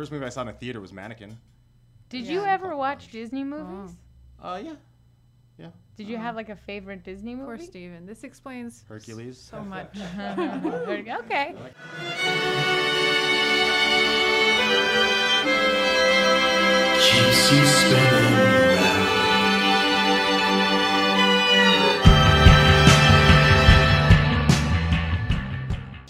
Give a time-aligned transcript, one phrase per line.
[0.00, 1.36] first movie I saw in a theater was Mannequin.
[2.08, 2.32] Did Yeah.
[2.32, 3.94] you ever watch Disney movies?
[4.42, 4.72] Uh, yeah.
[5.58, 5.70] Yeah.
[5.98, 7.44] Did you have like a favorite Disney movie?
[7.44, 7.66] Poor movie?
[7.66, 8.06] Steven.
[8.06, 9.36] This explains Hercules.
[9.38, 9.94] so much.
[9.98, 11.54] okay.
[17.00, 18.69] keeps you spinning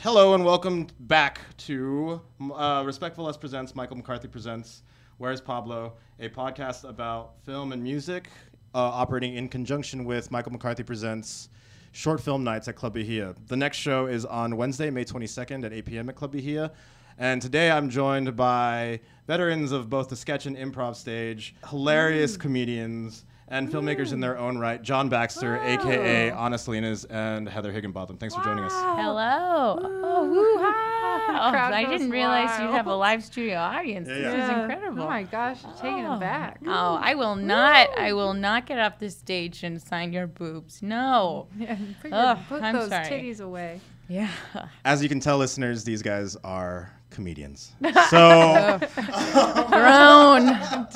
[0.02, 2.22] Hello and welcome back to
[2.54, 4.82] uh, Respectful Us Presents, Michael McCarthy Presents,
[5.18, 8.30] Where's Pablo, a podcast about film and music,
[8.74, 11.50] uh, operating in conjunction with Michael McCarthy Presents
[11.92, 13.34] Short Film Nights at Club Bahia.
[13.48, 16.08] The next show is on Wednesday, May 22nd at 8 p.m.
[16.08, 16.72] at Club Bahia.
[17.18, 23.26] And today I'm joined by veterans of both the sketch and improv stage, hilarious comedians,
[23.50, 28.16] and filmmakers in their own right, John Baxter, aka Anna Salinas, and Heather Higginbotham.
[28.16, 28.72] Thanks for joining us.
[28.72, 29.78] Hello.
[29.82, 30.86] Oh, woo-ha.
[31.32, 34.08] Oh, I didn't realize you have a live studio audience.
[34.08, 34.44] Yeah, This yeah.
[34.44, 35.02] is incredible.
[35.04, 36.14] Oh my gosh, taking Oh.
[36.14, 36.60] him back.
[36.66, 37.88] Oh, I will not.
[37.96, 40.82] I will not get off the stage and sign your boobs.
[40.82, 41.46] No.
[41.58, 43.06] Yeah, put, your- Ugh, put I'm those sorry.
[43.06, 43.80] titties away.
[44.10, 44.28] Yeah.
[44.84, 47.72] As you can tell, listeners, these guys are comedians.
[48.10, 48.78] So,
[49.68, 50.46] Grown.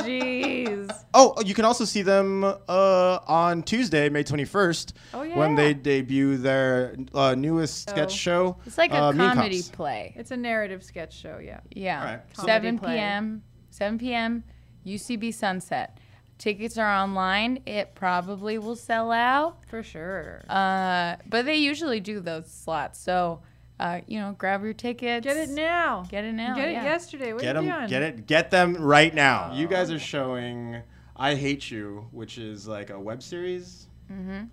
[0.02, 0.90] Jeez.
[1.14, 5.38] oh, you can also see them uh, on Tuesday, May 21st, Oh, yeah.
[5.38, 8.56] when they debut their uh, newest sketch show.
[8.66, 9.70] It's like a uh, Mean comedy Cops.
[9.70, 10.12] play.
[10.16, 11.60] It's a narrative sketch show, yeah.
[11.70, 12.00] Yeah.
[12.00, 12.20] All right.
[12.46, 12.94] 7 play.
[12.96, 13.42] p.m.
[13.70, 14.44] 7 p.m.
[14.86, 15.98] UCB Sunset.
[16.38, 17.60] Tickets are online.
[17.66, 19.58] It probably will sell out.
[19.68, 20.42] For sure.
[20.48, 22.98] Uh, but they usually do those slots.
[23.00, 23.40] So,
[23.80, 25.24] uh, you know, grab your tickets.
[25.24, 26.04] Get it now.
[26.10, 26.54] Get it now.
[26.56, 26.84] Get it yeah.
[26.84, 27.32] yesterday.
[27.32, 27.88] What Get are you them, doing?
[27.90, 29.52] get it, get them right now.
[29.54, 30.82] You guys are showing
[31.16, 33.86] "I Hate You," which is like a web series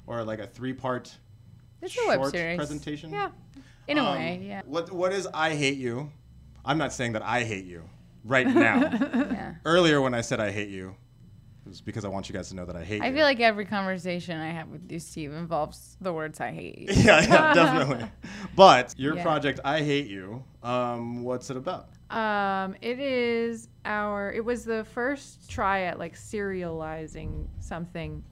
[0.07, 1.05] or like a three-part
[1.81, 1.85] Mm-hmm.
[1.85, 2.57] It's a web short series.
[2.57, 3.11] presentation.
[3.11, 3.29] Yeah.
[3.87, 4.61] In a Um, way, yeah.
[4.65, 6.11] What What is "I Hate You"?
[6.63, 7.89] I'm not saying that I hate you
[8.23, 8.81] right now.
[9.13, 9.55] yeah.
[9.65, 10.95] Earlier, when I said I hate you,
[11.65, 13.13] it was because I want you guys to know that I hate I you.
[13.15, 16.87] feel like every conversation I have with you, Steve, involves the words I hate you.
[17.03, 18.09] yeah, yeah, definitely.
[18.55, 19.23] But your Yeah.
[19.23, 21.89] project, I Hate You, um, what's it about?
[22.09, 24.31] Um, it is our.
[24.33, 28.23] It was the first try at like serializing something,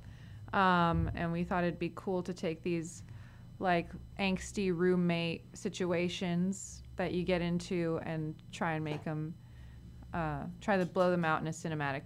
[0.54, 3.04] um, and we thought it'd be cool to take these
[3.60, 3.90] like
[4.20, 9.34] angsty roommate situations that you get into and try and make them,
[10.14, 12.04] uh, try to blow them out in a cinematic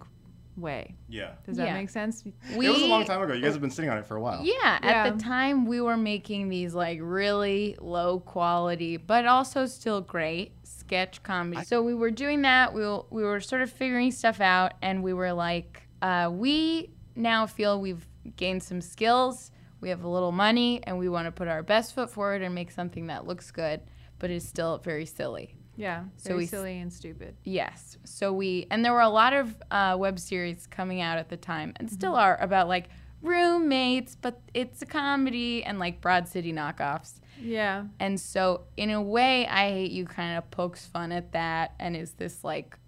[0.56, 0.94] way.
[1.08, 1.32] Yeah.
[1.46, 1.74] Does that Yeah.
[1.74, 2.24] make sense?
[2.56, 3.32] We, it was a long time ago.
[3.32, 4.40] You guys have been sitting on it for a while.
[4.44, 10.00] Yeah, at the time we were making these like really low quality, but also still
[10.00, 11.64] great sketch comedy.
[11.64, 12.72] so we were doing that.
[12.74, 16.90] We were, we were sort of figuring stuff out, and we were like, uh, we
[17.16, 18.06] now feel we've
[18.36, 19.50] gained some skills.
[19.80, 22.54] We have a little money, and we want to put our best foot forward and
[22.54, 23.80] make something that looks good,
[24.18, 25.56] but is still very silly.
[25.76, 26.04] Yeah.
[26.16, 27.36] So Very we silly and stupid.
[27.44, 27.98] Yes.
[28.04, 31.36] So we, and there were a lot of uh, web series coming out at the
[31.36, 32.88] time, and still are, about like
[33.22, 37.20] roommates, but it's a comedy and like Broad City knockoffs.
[37.40, 37.84] Yeah.
[37.98, 41.96] And so, in a way, I Hate You kind of pokes fun at that and
[41.96, 42.78] is this like,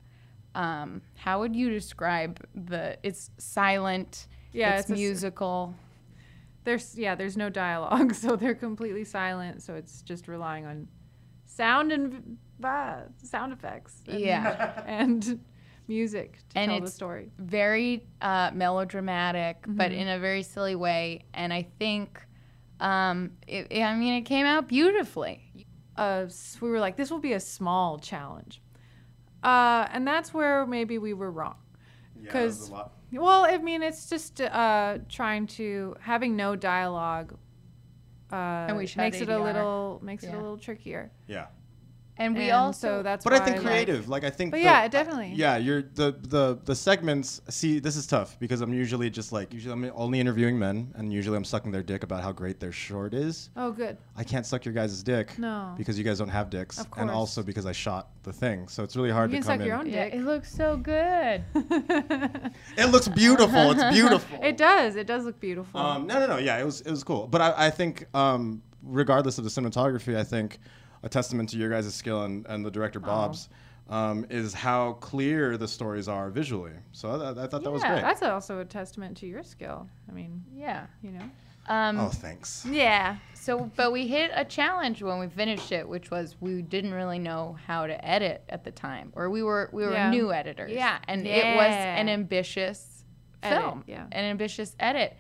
[0.55, 5.75] um, how would you describe the, it's silent, Yeah, it's, it's a musical.
[6.65, 9.63] There's yeah, there's no dialogue, so they're completely silent.
[9.63, 10.89] So it's just relying on
[11.45, 14.03] sound and uh, sound effects.
[14.09, 14.83] And, Yeah.
[14.87, 15.41] and
[15.89, 17.31] music to And tell the story.
[17.39, 20.01] very uh, melodramatic, but Mm-hmm.
[20.01, 21.25] in a very silly way.
[21.35, 22.21] And I think,
[22.81, 25.67] um, it, I mean, it came out beautifully.
[25.97, 28.61] Uh, s- we were like, this will be a small challenge,
[29.43, 31.57] uh, and that's where maybe we were wrong.
[32.21, 32.93] Yeah, 'Cause- that was a lot.
[33.13, 37.39] Well, I mean, it's just uh, trying to having no dialogue.
[38.31, 41.13] Uh, we shot makes it a little makes it a little trickier.
[41.29, 41.47] Yeah.
[42.19, 44.09] And we and also, so that's But I think like- creative.
[44.09, 44.51] Like, I think.
[44.53, 45.33] But the- yeah, definitely.
[45.35, 47.43] Yeah, you're the the the segments.
[47.49, 51.13] See, this is tough because I'm usually just like usually I'm only interviewing men, and
[51.13, 53.51] usually I'm sucking their dick about how great their short is.
[53.57, 53.99] oh, good.
[54.17, 55.39] I can't suck your guys' dick.
[55.39, 55.75] No.
[55.77, 57.03] Because you guys don't have dicks, Of course.
[57.03, 59.55] and also because I shot the thing, so it's really hard You to can come
[59.59, 59.67] suck in.
[59.67, 60.15] your own yeah, dick.
[60.15, 61.45] it looks so good.
[62.79, 63.73] It looks beautiful.
[63.73, 64.39] It's beautiful.
[64.43, 64.97] It does.
[64.97, 65.81] It does look beautiful.
[65.81, 66.37] Um, no, no, no.
[66.39, 67.27] Yeah, it was it was cool.
[67.27, 70.59] But I, I think, um, regardless of the cinematography, I think
[71.07, 73.49] a testament to your guys' skill and, and the director Bob's
[73.89, 76.73] um, is how clear the stories are visually.
[76.91, 78.01] So I, I thought that was great.
[78.01, 79.89] That's also a testament to your skill.
[80.09, 80.87] I mean, yeah.
[81.03, 81.31] you know.
[81.69, 82.67] Um, oh, thanks.
[82.69, 83.19] Yeah.
[83.35, 87.21] So, but we hit a challenge when we finished it, which was we didn't really
[87.21, 90.11] know how to edit at the time, or we were we were Yeah.
[90.11, 90.73] new editors.
[90.73, 93.05] Yeah, and it was an ambitious
[93.43, 94.07] Edit, film, yeah.
[94.11, 95.17] an ambitious edit,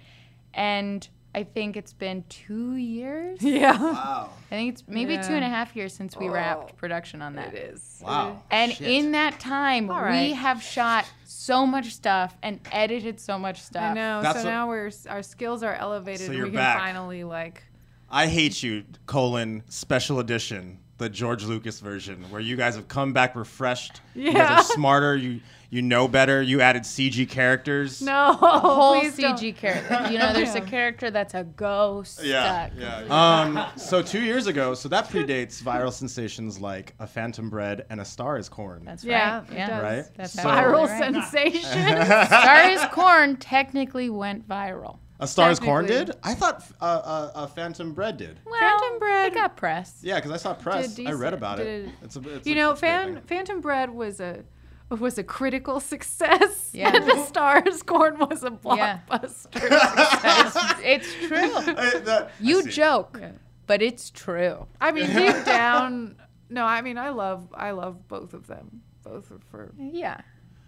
[0.54, 3.40] and I think it's been two years.
[3.42, 3.78] Yeah.
[3.78, 4.30] Wow.
[4.50, 5.22] I think it's maybe Yeah.
[5.28, 6.32] two and a half years since we Oh.
[6.32, 7.52] wrapped production on that.
[7.54, 8.00] It is.
[8.02, 8.42] Wow.
[8.50, 8.88] And Shit.
[8.88, 13.90] in that time, All we have shot so much stuff and edited so much stuff.
[13.90, 14.22] I know.
[14.22, 16.26] That's so what- now we're our skills are elevated.
[16.26, 16.78] So you're we can back.
[16.78, 17.62] finally like.
[18.10, 23.12] I hate you, colon, special edition, the George Lucas version, where you guys have come
[23.12, 24.00] back refreshed.
[24.14, 25.16] You guys are smarter.
[25.16, 26.40] You you know better.
[26.40, 28.00] You added CG characters.
[28.00, 28.34] No.
[28.34, 29.36] whole please don't.
[29.36, 30.06] CG character.
[30.12, 32.22] You know, there's a character that's a ghost.
[32.24, 32.78] Yeah, stuck.
[32.78, 33.00] yeah.
[33.10, 38.00] Um, so two years ago, so that predates viral sensations like a Phantom Bread and
[38.00, 38.84] a Star is Corn.
[38.84, 39.50] That's Yeah, right.
[39.50, 39.66] it Yeah.
[39.68, 39.82] does.
[39.82, 40.04] right.
[40.16, 40.98] That's so, Viral right.
[41.14, 41.62] sensation.
[42.26, 44.98] Star is Corn technically went viral.
[45.18, 46.10] A Star is Corn did.
[46.22, 48.38] I thought uh, uh, uh, Phantom Bread did.
[48.44, 49.98] Well, Phantom Bread- It got press.
[50.02, 50.94] Yeah, because I saw press.
[50.94, 51.64] Did I read about it.
[51.64, 53.20] did- It's a, it's you a know, great Fan.
[53.22, 54.44] Phantom Bread was a
[54.90, 56.70] was a critical success.
[56.76, 56.94] Yeah.
[56.94, 58.98] And the Stars Corn was a Yeah.
[59.08, 59.46] blockbuster.
[60.84, 61.56] It's, it's true.
[61.76, 63.30] I- that- You joke, Yeah.
[63.66, 64.66] but it's true.
[64.80, 66.16] I mean, deep down,
[66.50, 66.64] no.
[66.66, 68.82] I mean, I love I love both of them.
[69.02, 70.20] Both are for Yeah.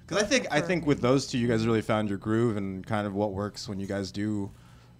[0.09, 2.85] Because I think I think with those two, you guys really found your groove and
[2.87, 4.51] kind of what works when you guys do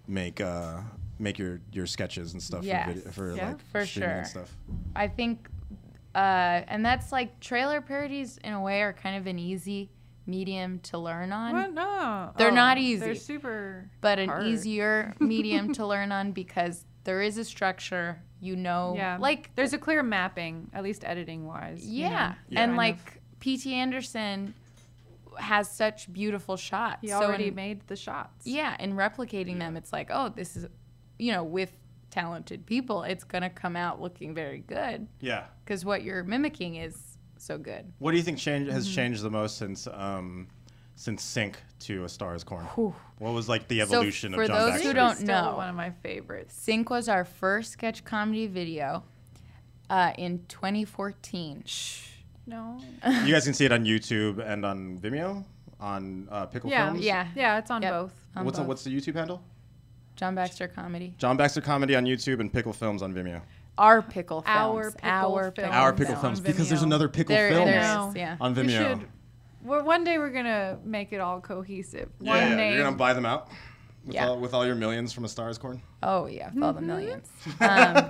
[0.07, 0.77] make uh,
[1.17, 2.85] make your, your sketches and stuff Yes.
[2.87, 3.47] for, video, for Yeah.
[3.47, 4.55] like For streaming and stuff.
[4.95, 5.49] I think,
[6.15, 9.89] uh, and that's like trailer parodies in a way are kind of an easy
[10.27, 11.53] medium to learn on.
[11.53, 11.73] what?
[11.73, 12.99] No, They're Oh, not easy.
[13.03, 14.45] They're super, but an hard.
[14.45, 19.73] easier medium to learn on because there is a structure you know Yeah, like there's
[19.73, 21.83] a clear mapping, at least editing wise.
[21.85, 22.61] you yeah, know, Yeah.
[22.63, 24.53] and kind like pt anderson
[25.39, 28.45] has such beautiful shots of- he so already in, made the shots.
[28.45, 30.65] yeah and replicating them it's like oh this is
[31.17, 31.71] you know with
[32.11, 35.45] talented people it's gonna come out looking very good Yeah.
[35.63, 38.95] because what you're mimicking is so good What do you think change, has Mm-hmm.
[38.95, 40.47] changed the most since um,
[40.95, 42.65] since Sync to A Star Is Corn?
[42.65, 44.87] What was like the So evolution for of John those Baxter?
[44.89, 45.55] who don't Still know.
[45.55, 46.55] one of my favorites.
[46.55, 49.03] sync was our first sketch comedy video
[49.89, 51.63] uh, in 2014
[52.49, 52.77] No.
[53.25, 55.43] you guys can see it on YouTube and on Vimeo
[55.79, 57.05] on uh, Pickle Yeah, Films.
[57.05, 57.91] yeah yeah, it's on Yep.
[57.93, 58.13] both.
[58.35, 58.67] on What's the, both.
[58.69, 59.41] what's the YouTube handle?
[60.15, 63.41] john baxter comedy John Baxter Comedy on YouTube and Pickle Films on Vimeo.
[63.77, 64.57] Our pickle films.
[64.57, 65.71] Our pickle our films.
[65.73, 68.37] Our Pickle Films because there's another Pickle There, Films there yeah.
[68.41, 68.65] on Vimeo.
[68.65, 68.69] We
[68.99, 69.07] should.
[69.63, 72.09] Well, one day we're gonna make it all cohesive.
[72.19, 72.73] Yeah, One yeah, name.
[72.73, 73.47] you're gonna buy them out
[74.05, 74.27] with, Yeah.
[74.27, 75.81] all, with all your millions from A Star Is Corn.
[76.03, 76.87] Oh yeah, with all the Mm-hmm.
[76.87, 77.27] millions.
[77.61, 78.09] Um,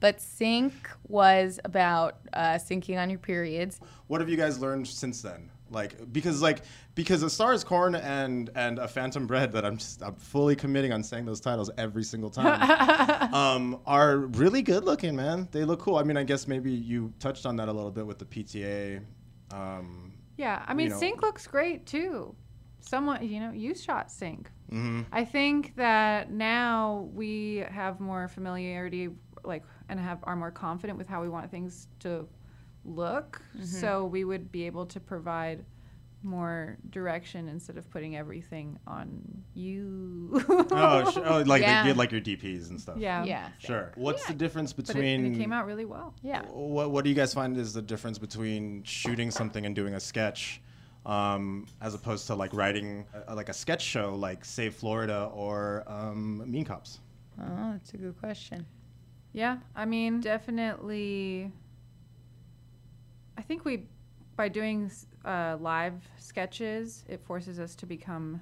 [0.00, 0.72] but sync
[1.08, 3.80] was about uh, syncing on your periods.
[4.06, 5.50] What have you guys learned since then?
[5.70, 6.62] Like because like
[6.94, 10.56] because A Star Is Corn and and a Phantom Bread that I'm just I'm fully
[10.56, 12.62] committing on saying those titles every single time.
[13.34, 15.46] um, are really good looking, man.
[15.52, 15.96] They look cool.
[15.96, 19.02] I mean, I guess maybe you touched on that a little bit with the PTA.
[19.52, 20.98] Um, Yeah, I mean, know.
[20.98, 22.34] sync looks great too.
[22.80, 24.50] Someone, you know, you shot sync.
[24.72, 25.04] mhm.
[25.12, 29.10] I think that now we have more familiarity,
[29.44, 32.26] like, and have are more confident with how we want things to
[32.84, 33.42] look.
[33.54, 33.64] Mm-hmm.
[33.64, 35.64] So we would be able to provide
[36.24, 39.22] more direction instead of putting everything on
[39.54, 40.42] you.
[40.72, 41.86] Oh, sh- oh, like Yeah.
[41.86, 42.96] the, like your DPs and stuff.
[42.98, 43.22] yeah.
[43.24, 43.92] Yeah, Sure.
[43.94, 45.34] What's the difference But it, between?
[45.34, 46.14] it came out really well.
[46.22, 46.42] yeah.
[46.50, 50.00] What What do you guys find is the difference between shooting something and doing a
[50.00, 50.60] sketch,
[51.06, 55.84] um, as opposed to like writing a, like a sketch show like Save Florida or
[55.86, 56.98] um, Mean Cops?
[57.40, 58.66] Oh, that's a good question.
[59.32, 61.52] Yeah, I mean, definitely.
[63.36, 63.84] I think we,
[64.36, 64.90] by doing
[65.24, 68.40] uh, live sketches, it forces us to become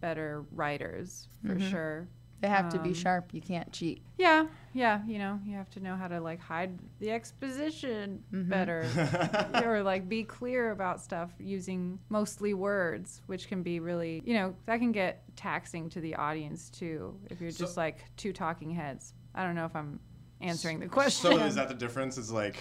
[0.00, 1.70] better writers for Mhm.
[1.70, 2.08] sure.
[2.40, 3.32] They have to be Um, sharp.
[3.32, 4.02] You can't cheat.
[4.18, 8.48] Yeah, yeah, you know, you have to know how to like hide the exposition Mhm.
[8.48, 8.82] better,
[9.64, 14.56] or like be clear about stuff using mostly words, which can be really, you know,
[14.66, 18.72] that can get taxing to the audience too if you're So- just like two talking
[18.72, 19.14] heads.
[19.36, 20.00] I don't know if I'm
[20.42, 21.32] answering the question.
[21.32, 22.18] So is that the difference?
[22.18, 22.56] Is like,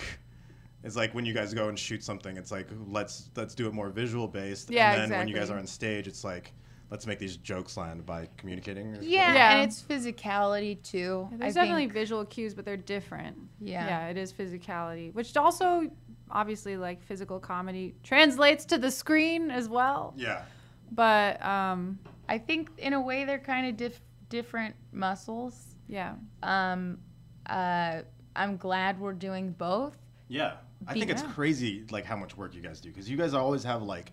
[0.83, 3.73] it's like when you guys go and shoot something, it's like let's let's do it
[3.73, 4.69] more visual based.
[4.69, 6.53] Yeah, And then when you guys are on stage, it's like
[6.89, 8.97] let's make these jokes land by communicating.
[9.01, 9.51] Yeah, Yeah.
[9.55, 11.27] and it's physicality too.
[11.33, 11.93] There's I definitely think.
[11.93, 13.37] visual cues, but they're different.
[13.59, 13.85] Yeah.
[13.87, 15.89] Yeah, it is physicality, which also
[16.29, 20.13] obviously like physical comedy translates to the screen as well.
[20.17, 20.43] Yeah.
[20.91, 25.75] But um I think in a way they're kind of diff- different muscles.
[25.87, 26.15] yeah.
[26.43, 26.97] Um,
[27.51, 28.01] uh,
[28.35, 29.97] I'm glad we're doing both.
[30.27, 30.53] Yeah,
[30.87, 33.63] I think it's crazy like how much work you guys do because you guys always
[33.63, 34.11] have like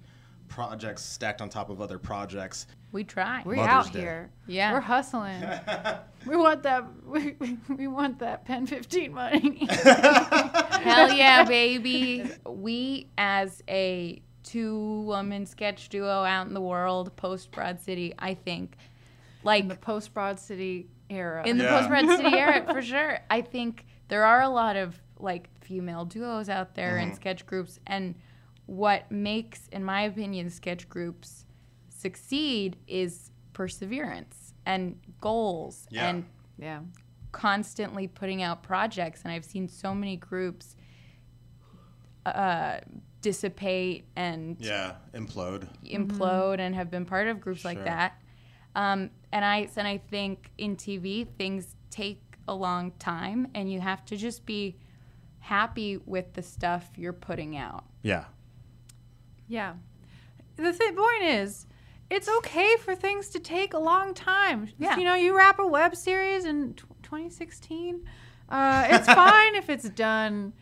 [0.48, 2.66] projects stacked on top of other projects.
[2.90, 3.42] We try.
[3.44, 4.00] We're Mother's out Day.
[4.00, 4.30] here.
[4.46, 4.72] Yeah.
[4.72, 5.42] We're hustling.
[6.26, 7.36] we want that we,
[7.68, 9.66] we want that PEN15 money.
[10.80, 12.30] Hell yeah, baby.
[12.46, 18.34] We, as a two woman sketch duo out in the world, post Broad City, I
[18.34, 18.76] think,
[19.44, 21.46] like, in the post Broad City era.
[21.46, 21.78] in the Yeah.
[21.78, 23.18] post Broad City era, for sure.
[23.30, 27.08] I think there are a lot of like female duos out there Mm-hmm.
[27.08, 28.14] and sketch groups, and
[28.66, 31.46] what makes, in my opinion, sketch groups
[31.88, 36.08] succeed is perseverance and goals Yeah.
[36.08, 36.24] and
[36.58, 36.80] yeah.
[37.32, 39.22] constantly putting out projects.
[39.24, 40.76] And I've seen so many groups
[42.26, 42.78] uh,
[43.20, 45.66] dissipate and Yeah, implode.
[45.84, 48.20] implode and have been part of groups like that.
[48.74, 53.80] Um, and I and I think in TV things take a long time, and you
[53.80, 54.76] have to just be
[55.40, 57.84] happy with the stuff you're putting out.
[58.02, 58.24] Yeah.
[59.48, 59.74] Yeah.
[60.56, 61.66] The th- point is,
[62.10, 64.68] it's okay for things to take a long time.
[64.78, 64.96] Yeah.
[64.96, 68.06] You know, you wrap a web series in tw 2016.
[68.48, 70.52] Uh, it's fine if it's done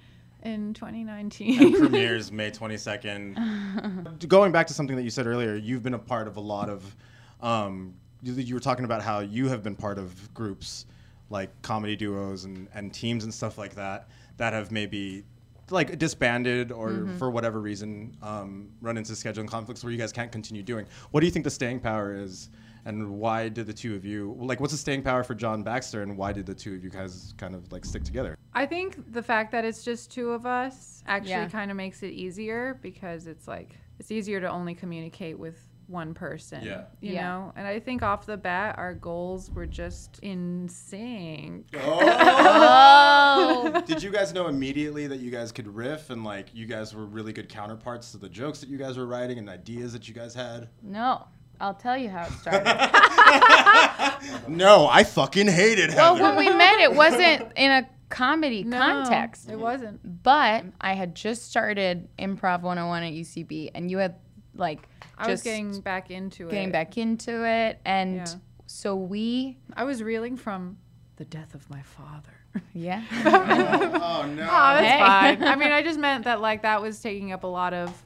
[0.42, 1.72] in and 2019.
[1.78, 4.18] premieres May 22nd.
[4.28, 6.68] Going back to something that you said earlier, you've been a part of a lot
[6.68, 6.96] of.
[7.40, 10.86] Um, you, you were talking about how you have been part of groups
[11.28, 15.24] like comedy duos and, and teams and stuff like that that have maybe
[15.70, 20.30] like disbanded or for whatever reason um, run into scheduling conflicts where you guys can't
[20.30, 20.86] continue doing.
[21.10, 22.48] What do you think the staying power is?
[22.84, 24.60] And why did the two of you like?
[24.60, 27.34] What's the staying power for John Baxter, and why did the two of you guys
[27.36, 28.36] kind of like stick together?
[28.54, 31.48] I think the fact that it's just two of us actually Yeah.
[31.48, 36.14] kind of makes it easier because it's like it's easier to only communicate with one
[36.14, 36.62] person.
[36.64, 36.84] Yeah.
[37.00, 37.22] You Yeah.
[37.28, 37.52] know?
[37.56, 40.72] And I think off the bat our goals were just in oh.
[40.72, 41.66] sync.
[41.78, 46.94] Oh, Did you guys know immediately that you guys could riff and like you guys
[46.94, 50.08] were really good counterparts to the jokes that you guys were writing and ideas that
[50.08, 50.68] you guys had?
[50.82, 51.26] no.
[51.58, 52.66] I'll tell you how it started.
[54.48, 56.36] No, I fucking hated well, Heather.
[56.36, 59.50] when we met, it wasn't in a comedy No, context.
[59.50, 60.22] It wasn't.
[60.22, 64.16] But I had just started Improv 101 at UCB, and you had
[64.58, 66.50] like I was just getting back into it.
[66.50, 66.72] getting it.
[66.72, 68.26] back into it, and Yeah.
[68.66, 70.78] so we, I was reeling from
[71.16, 72.30] the death of my father.
[72.74, 74.42] yeah, oh no.
[74.42, 74.98] Oh, that's Hey.
[75.00, 75.42] fine.
[75.44, 78.04] I mean, I just meant that like that was taking up a lot of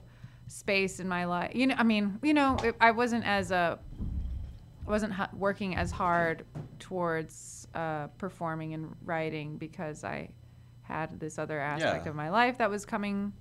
[0.48, 1.52] space in my life.
[1.54, 3.78] You know, I mean, you know, it, I wasn't as a,
[4.86, 6.44] I wasn't hu- working as hard
[6.80, 10.30] towards uh, performing and writing because I
[10.82, 12.10] had this other aspect Yeah.
[12.10, 13.32] of my life that was coming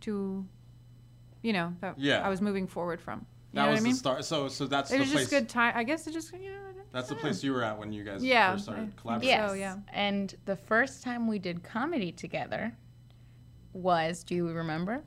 [0.00, 0.44] to,
[1.42, 2.20] you know, that Yeah.
[2.26, 3.20] I was moving forward from.
[3.52, 3.92] You that know was what I mean?
[3.92, 4.24] the start.
[4.24, 5.20] So so that's It the was place.
[5.24, 5.72] just good time.
[5.76, 6.60] I guess it just, you know.
[6.92, 9.28] That's the place you were at when you guys Yeah, first started collaborating.
[9.36, 9.76] yes, So, yeah.
[9.92, 12.74] And the first time we did comedy together
[13.72, 15.02] was, do you remember?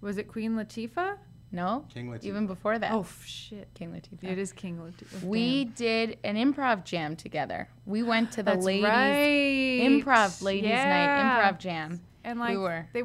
[0.00, 1.16] Was it Queen Latifah?
[1.52, 2.24] No, King Latifah.
[2.24, 2.92] even before that.
[2.92, 3.68] Oh shit!
[3.74, 4.30] King Latifah.
[4.30, 5.24] It is King Latifah.
[5.24, 7.68] We did an improv jam together.
[7.86, 9.80] We went to the That's ladies right.
[9.82, 12.00] improv ladies night improv jam.
[12.22, 12.86] and like were.
[12.92, 13.02] they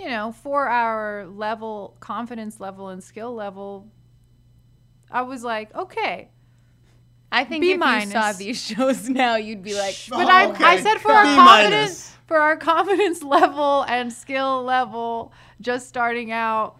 [0.00, 3.86] you know for our level confidence level and skill level
[5.10, 6.28] i was like okay
[7.32, 10.64] I think B if you saw these shows now, you'd be like, but I, okay.
[10.64, 12.16] I said for our B confidence minus.
[12.26, 16.76] for our confidence level and skill level just starting out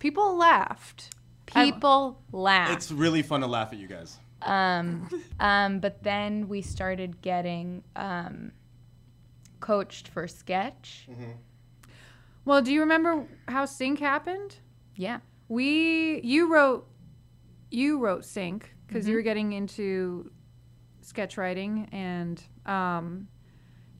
[0.00, 1.14] people laughed
[1.54, 2.72] I'm- people laugh.
[2.72, 4.18] It's really fun to laugh at you guys.
[4.42, 8.50] Um, um, but then we started getting um,
[9.60, 11.06] coached for sketch.
[12.44, 14.56] Well do you remember how sync happened
[14.96, 15.18] Yeah.
[15.48, 16.86] we you wrote
[17.70, 19.10] you wrote sync because Mm-hmm.
[19.10, 20.30] you were getting into
[21.00, 23.26] sketch writing and um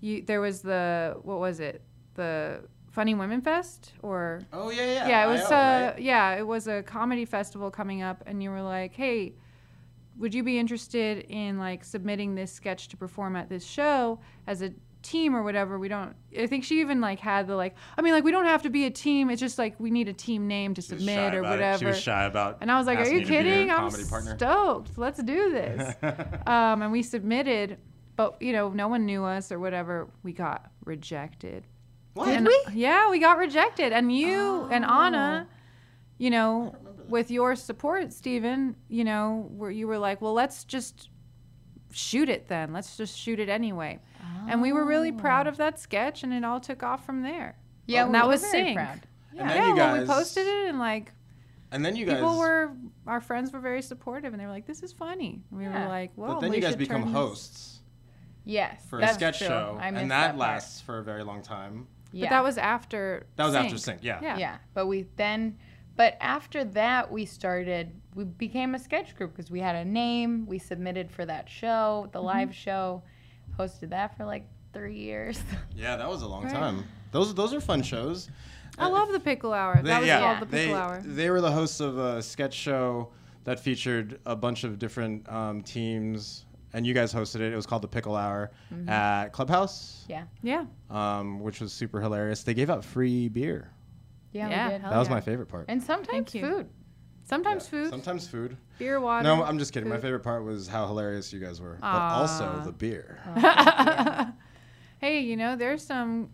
[0.00, 1.82] you there was the what was it
[2.14, 5.08] the funny women fest or Oh yeah, yeah.
[5.08, 5.98] yeah, it was IO, uh right?
[6.02, 9.34] yeah it was a comedy festival coming up and you were like hey
[10.18, 14.60] would you be interested in like submitting this sketch to perform at this show as
[14.60, 14.70] a
[15.02, 18.12] team or whatever we don't i think she even like had the like i mean
[18.12, 20.46] like we don't have to be a team it's just like we need a team
[20.46, 21.56] name to She submit or about it.
[21.56, 22.58] whatever She was shy about.
[22.60, 23.70] and I was like, "Are you to be her kidding?
[23.70, 24.36] I'm partner.
[24.36, 24.96] stoked.
[24.96, 25.94] Let's do this."
[26.46, 27.78] um, and we submitted,
[28.16, 30.08] but you know, no one knew us or whatever.
[30.22, 31.66] We got rejected.
[32.14, 32.28] What?
[32.28, 33.92] And- Yeah, we got rejected.
[33.92, 35.48] And you and Anna,
[36.18, 36.74] you know,
[37.08, 41.08] with your support, Stephen, you know, where you were like, "Well, let's just
[41.90, 42.72] shoot it then.
[42.72, 43.98] Let's just shoot it anyway."
[44.48, 47.56] And we were really proud of that sketch, and it all took off from there.
[47.86, 48.76] Yeah, and we that were was very sync.
[48.76, 49.00] proud.
[49.38, 51.12] And then yeah, you well, we posted it, and like
[51.70, 52.16] And then you guys.
[52.16, 52.72] people were
[53.06, 55.82] our friends were very supportive and they were like this is funny and we Yeah.
[55.84, 57.80] were like well but then we you guys become hosts
[58.44, 58.84] Yes.
[58.88, 59.46] for a sketch true.
[59.48, 60.38] show, I missed and that, part.
[60.38, 61.86] lasts for a very long time.
[62.12, 62.26] Yeah.
[62.26, 64.00] but that was after That was after Sync.
[64.00, 64.04] sync.
[64.04, 64.20] Yeah.
[64.22, 64.56] yeah yeah.
[64.74, 65.56] But we then,
[65.96, 70.46] but after that, we started, we became a sketch group because we had a name.
[70.46, 72.12] We submitted for that show, Mm-hmm.
[72.12, 73.02] the live show,
[73.58, 75.40] hosted that for like three years.
[75.76, 76.52] Yeah, that was a long Right.
[76.52, 76.84] time.
[77.10, 78.28] Those those are fun shows.
[78.78, 81.28] i love the pickle hour They- that was yeah, called the they, pickle hour They
[81.30, 83.10] were the hosts of a sketch show
[83.44, 87.52] that featured a bunch of different um, teams and you guys hosted it.
[87.52, 88.88] It was called the Pickle Hour Mm-hmm.
[88.88, 90.24] at Clubhouse, Yeah.
[90.42, 90.64] Yeah.
[90.90, 92.44] um, which was super hilarious.
[92.44, 93.70] They gave out free beer.
[94.32, 94.82] Yeah, Yeah, we did.
[94.84, 95.14] that was yeah.
[95.14, 95.66] my favorite part.
[95.68, 96.40] And sometimes Thank you.
[96.48, 96.68] food.
[97.32, 97.70] Sometimes Yeah.
[97.70, 98.56] food, Sometimes food.
[98.78, 99.22] beer, water.
[99.24, 99.88] No, I'm just kidding.
[99.88, 103.20] My favorite part was how hilarious you guys were, but also the beer.
[103.36, 104.32] Oh,
[105.08, 106.28] hey, you know, there's some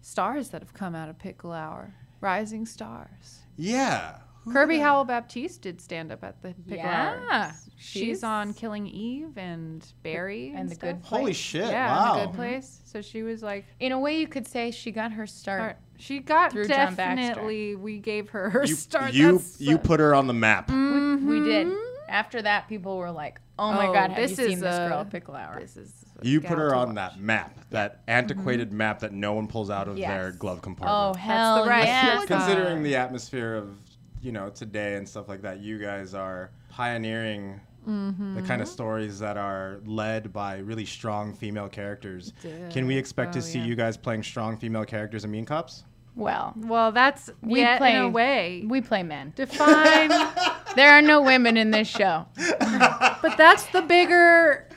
[0.00, 1.92] stars that have come out of Pickle Hour.
[2.20, 3.40] Rising stars.
[3.56, 4.18] Yeah.
[4.44, 7.20] Who Kirby Howell Baptiste did stand up at the Pickle Hour.
[7.28, 7.52] Yeah.
[7.76, 10.90] She's, She's- on Killing Eve and Barry and The stuff.
[10.96, 11.36] Good Holy Place.
[11.36, 11.66] shit!
[11.66, 12.12] Yeah, wow.
[12.12, 12.80] and the Good Place.
[12.84, 15.76] So she was like, In a way, you could say she got her start.
[15.96, 17.74] Or- She got Through John definitely.
[17.76, 19.12] We gave her her You, start.
[19.14, 20.70] you, That's you put her on the map.
[20.70, 21.68] We, we did.
[22.08, 24.78] After that, people were like, "Oh my Oh, god, have this you seen is this
[24.78, 26.94] girl a- Pickle Hour?" This is You put her on watch.
[26.96, 28.10] that map, that mm-hmm.
[28.10, 30.36] antiquated map that no one pulls out of their Yes.
[30.36, 31.16] glove Oh compartment.
[31.16, 32.18] hell the right yeah!
[32.20, 32.28] side.
[32.28, 33.76] Considering the atmosphere of,
[34.22, 38.64] you know, today and stuff like that, you guys are pioneering the kind of mm-hmm.
[38.64, 42.32] stories that are led by really strong female characters.
[42.70, 43.64] Can we expect to Oh, see yeah.
[43.66, 45.84] you guys playing strong female characters in Mean Cops?
[46.16, 48.64] Well, Well, that's We yeah, play- in a way.
[48.66, 49.32] we play men.
[49.36, 50.08] Define,
[50.76, 52.26] There are no women in this show.
[52.36, 54.68] but that's the bigger.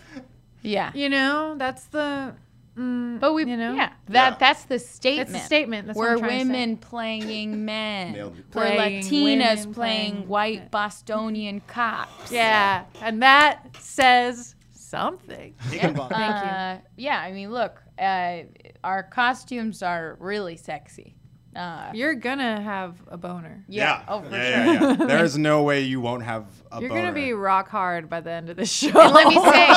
[0.62, 2.36] Yeah, You know, that's the.
[2.80, 4.38] Mm, but we, you know, yeah, that Yeah.
[4.40, 5.30] that's the statement.
[5.32, 5.88] That's the statement.
[5.88, 6.52] That's We're I'm trying to say.
[6.52, 8.14] women playing men.
[8.14, 8.36] Nailed.
[8.38, 12.32] We're Playing Latinas playing, playing- white Bostonian cops.
[12.32, 15.54] Yeah, and that says something.
[15.60, 16.02] Thank you.
[16.04, 18.44] Uh, yeah, I mean, look, uh,
[18.84, 21.16] our costumes are really sexy.
[21.56, 23.66] Uh, You're gonna have a boner.
[23.68, 24.74] yeah, oh, for yeah, sure.
[24.74, 25.06] yeah, yeah.
[25.08, 27.02] There is no way you won't have a You're boner.
[27.02, 28.88] gonna be rock hard by the end of the show.
[29.00, 29.68] And let me say,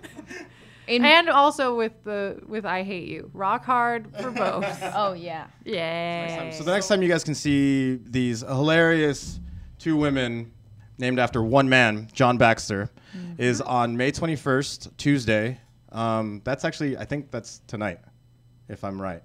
[0.88, 4.64] in, and also with the with I hate you, rock hard for both.
[4.94, 6.50] oh yeah, yeah.
[6.50, 9.40] So the next time you guys can see these hilarious
[9.78, 10.52] two women
[10.98, 12.90] named after one man, John Baxter,
[13.38, 15.60] is on May 21st, Tuesday.
[15.92, 18.00] Um, that's actually, I think that's tonight,
[18.68, 19.22] if I'm right.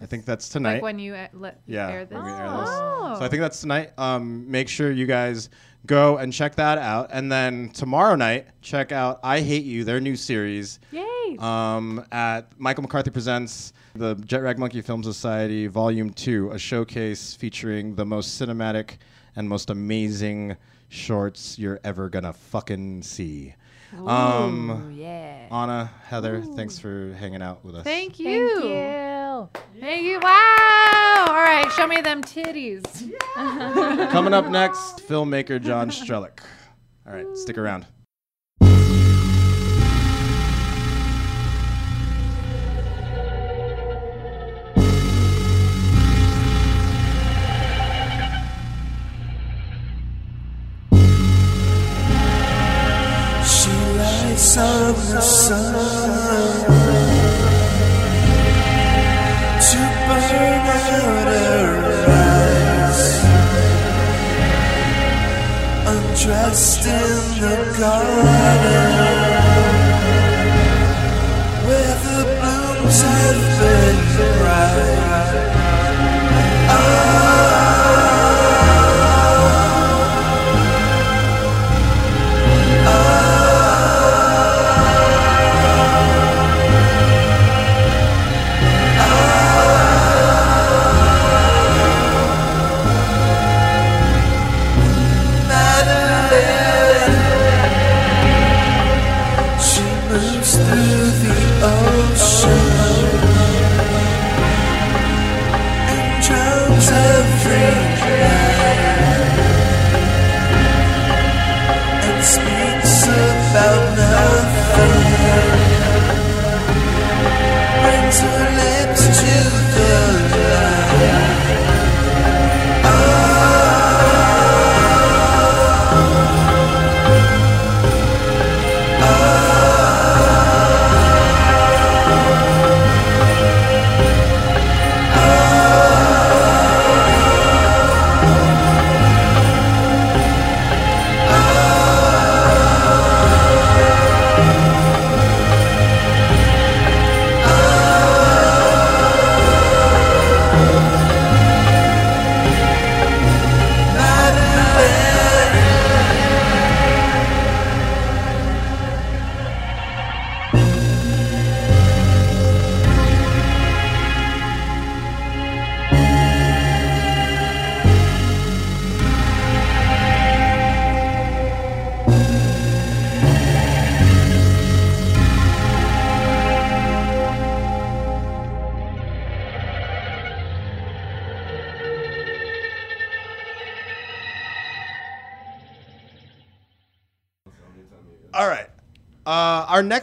[0.00, 0.74] I think that's tonight.
[0.74, 2.16] like when you uh, let yeah, air this.
[2.18, 2.68] air this.
[2.70, 3.16] Oh.
[3.18, 3.92] So I think that's tonight.
[3.98, 5.50] Um, make sure you guys
[5.86, 7.10] go and check that out.
[7.12, 11.36] And then tomorrow night, check out I Hate You, their new series Yay.
[11.38, 17.34] um, at Michael McCarthy Presents the Jet Rag Monkey Film Society Volume 2, a showcase
[17.34, 18.96] featuring the most cinematic
[19.36, 20.56] and most amazing
[20.88, 23.54] shorts you're ever gonna fucking see.
[24.04, 25.46] Um, yeah.
[25.52, 27.84] Anna, Heather, thanks for hanging out with us.
[27.84, 28.50] Thank you.
[28.50, 28.70] thank you.
[29.80, 30.20] Thank you.
[30.20, 31.24] Wow.
[31.28, 32.82] All right, show me them titties.
[34.10, 36.40] Coming up next, filmmaker John Strelick.
[37.06, 37.86] All right, stick around.
[53.44, 56.23] She lights up the sun
[66.26, 68.24] Undressed in the garden
[71.66, 74.23] where the blooms have been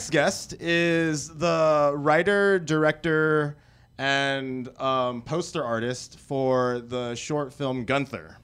[0.02, 3.56] next guest is the writer, director,
[4.00, 8.36] and um, poster artist for the short film Gunther.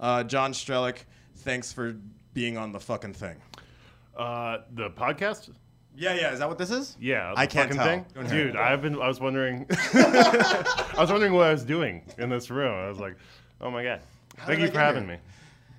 [0.00, 1.04] Uh, John Strelick,
[1.36, 1.94] thanks for
[2.32, 3.36] being on the fucking thing.
[4.16, 5.50] Uh, the podcast?
[5.94, 6.32] Yeah, yeah.
[6.32, 6.96] Is that what this is?
[6.98, 8.24] Yeah, I can't fucking tell.
[8.24, 8.30] thing.
[8.30, 8.56] Dude.
[8.56, 8.94] I've been.
[8.94, 9.66] I was wondering.
[9.92, 12.72] I was wondering what I was doing in this room.
[12.72, 13.16] I was like,
[13.60, 14.00] oh my god.
[14.46, 15.16] Thank you for having here?
[15.16, 15.20] me.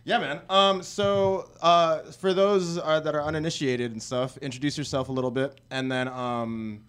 [0.06, 0.42] Yeah, man.
[0.52, 5.32] Um, so uh, for those uh, that are uninitiated and stuff, introduce yourself a little
[5.32, 6.84] bit, and then um,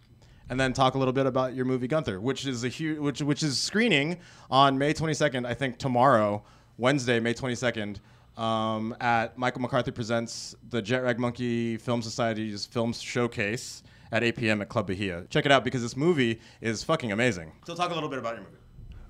[0.50, 3.22] and then talk a little bit about your movie Gunther, which is a huge, which
[3.22, 4.18] which is screening
[4.50, 5.46] on May 22nd.
[5.46, 6.44] I think tomorrow,
[6.76, 7.96] Wednesday, May 22nd.
[8.37, 14.37] Um, at Michael McCarthy presents the Jet Rag Monkey Film Society's film showcase at 8
[14.37, 14.61] p.m.
[14.61, 15.24] at Club Bahia.
[15.31, 17.52] Check it out because this movie is fucking amazing.
[17.66, 18.59] So talk a little bit about your movie.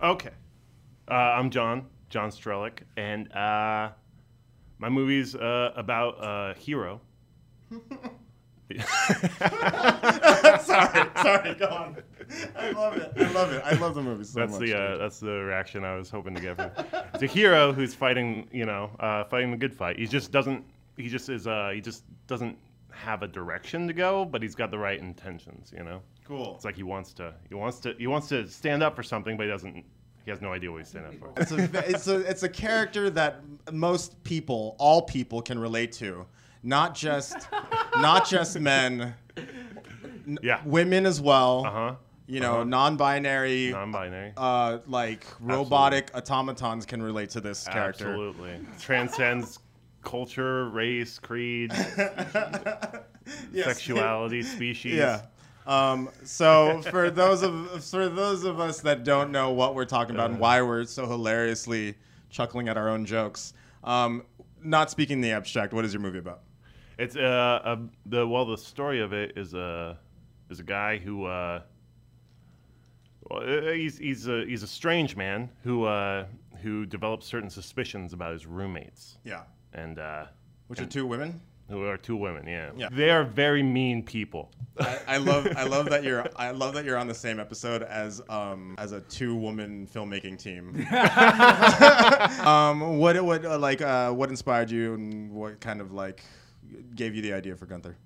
[0.01, 0.31] Okay.
[1.11, 3.90] Uh, I'm John, John Strelick, and uh,
[4.79, 7.01] my movie's uh, about a hero.
[10.61, 11.97] sorry, sorry, go on.
[12.57, 13.12] I love it.
[13.16, 13.62] I love it.
[13.64, 14.61] I love the movie so That's much.
[14.62, 16.71] the uh, that's the reaction I was hoping to get from.
[17.14, 19.99] it's a hero who's fighting, you know, uh, fighting the good fight.
[19.99, 20.64] He just doesn't.
[20.97, 21.47] He just is.
[21.47, 22.57] Uh, he just doesn't
[22.90, 25.73] have a direction to go, but he's got the right intentions.
[25.77, 26.55] You know, cool.
[26.57, 27.35] it's like he wants to.
[27.49, 27.95] He wants to.
[27.99, 29.85] He wants to stand up for something, but he doesn't.
[30.27, 31.41] He has no idea what he's standing up for.
[31.41, 36.27] It's a, it's a it's a character that most people, all people, can relate to.
[36.65, 37.47] Not just
[37.99, 39.15] not just men,
[40.43, 40.61] Yeah.
[40.65, 41.65] women as well.
[41.65, 41.95] Uh huh.
[42.27, 42.65] You know, Uh-huh.
[42.65, 44.33] non-binary, Non-binary.
[44.37, 48.09] uh, like robotic automatons can relate to this character.
[48.09, 48.59] Absolutely.
[48.81, 49.61] Transcends
[50.03, 51.71] culture, race, creed,
[53.53, 53.65] Yes.
[53.67, 54.95] sexuality, species.
[54.95, 55.23] Yeah.
[55.66, 60.14] Um, so for those of for those of us that don't know what we're talking
[60.14, 61.94] about and why we're so hilariously
[62.31, 63.52] chuckling at our own jokes,
[63.85, 64.22] um,
[64.62, 66.42] not speaking the abstract, what is your movie about?
[66.98, 69.98] It's uh, a, the well, the story of it is a
[70.50, 71.61] is a guy who uh,
[73.31, 76.26] well, uh, he's he's a he's a strange man who uh,
[76.62, 79.42] who develops certain suspicions about his roommates Yeah.
[79.74, 80.26] and uh,
[80.68, 81.40] Which are two women?
[81.68, 82.46] Who are two women.
[82.46, 82.88] Yeah, Yeah.
[82.92, 84.50] they are very mean people.
[84.79, 87.83] I, I love I love that you're I love that you're on the same episode
[87.83, 90.87] as um as a two woman filmmaking team.
[92.46, 96.22] um, what what uh, like uh, what inspired you and what kind of like
[96.94, 97.96] gave you the idea for Gunther?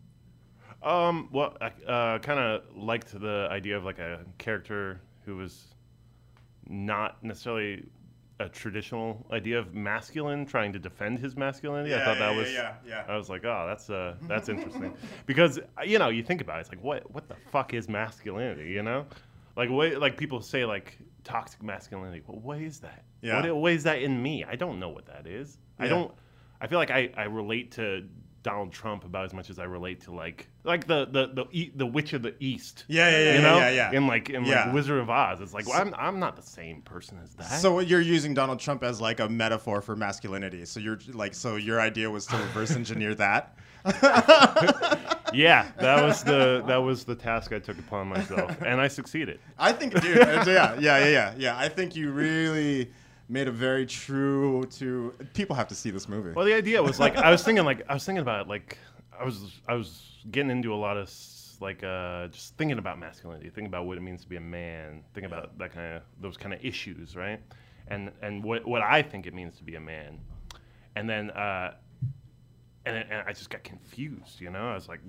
[0.82, 5.64] Um, well, I uh, kind of liked the idea of like a character who was
[6.68, 7.84] not necessarily
[8.40, 11.90] a traditional idea of masculine, trying to defend his masculinity.
[11.90, 13.04] Yeah, I thought yeah, that was, yeah, yeah.
[13.06, 14.94] I was like, oh, that's uh, that's interesting,
[15.26, 18.70] because you know, you think about it, it's like, what, what the fuck is masculinity?
[18.70, 19.06] You know,
[19.56, 22.22] like what, like people say like toxic masculinity.
[22.26, 23.04] Well, what is that?
[23.20, 23.42] Yeah.
[23.42, 24.42] What, what is that in me?
[24.44, 25.58] I don't know what that is.
[25.78, 26.12] I don't.
[26.62, 28.06] I feel like I, I relate to
[28.42, 31.72] Donald Trump about as much as I relate to like like the the the, e-
[31.74, 32.84] the Witch of the East.
[32.88, 33.92] Yeah, yeah, yeah, you know, yeah, yeah.
[33.92, 34.64] in like in Yeah.
[34.66, 35.40] like Wizard of Oz.
[35.40, 37.60] It's like well, I'm I'm not the same person as that.
[37.60, 40.64] So you're using Donald Trump as like a metaphor for masculinity.
[40.64, 43.56] So you're like so your idea was to reverse engineer that.
[45.32, 49.40] yeah, that was the that was the task I took upon myself, and I succeeded.
[49.58, 51.58] I think, dude, uh, yeah, yeah, yeah, yeah.
[51.58, 52.90] I think you really
[53.30, 55.14] made a very true to.
[55.34, 56.32] People have to see this movie.
[56.32, 58.78] Well, the idea was like I was thinking like I was thinking about it like
[59.18, 61.08] I was I was getting into a lot of
[61.60, 65.02] like uh, just thinking about masculinity, thinking about what it means to be a man,
[65.14, 67.40] thinking about that kind of those kind of issues, right?
[67.88, 70.18] And and what what I think it means to be a man,
[70.96, 71.74] and then uh,
[72.86, 74.70] and, and I just got confused, you know.
[74.70, 75.00] I was like,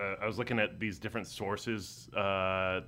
[0.00, 2.80] uh, I was looking at these different sources, uh,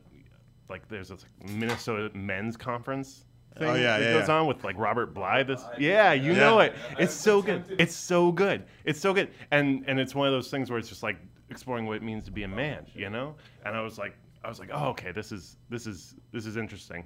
[0.68, 3.26] like there's this Minnesota Men's Conference.
[3.58, 4.34] Thing Oh, yeah, that yeah, goes yeah.
[4.38, 5.42] on with like Robert Bly.
[5.42, 6.38] This, yeah, you Yeah.
[6.38, 6.74] know it.
[6.98, 7.64] It's so good.
[7.78, 8.64] It's so good.
[8.84, 9.30] It's so good.
[9.50, 11.16] And and it's one of those things where it's just like
[11.50, 13.34] exploring what it means to be a man, you know.
[13.66, 16.56] And I was like, I was like, oh, okay, this is this is this is
[16.56, 17.04] interesting,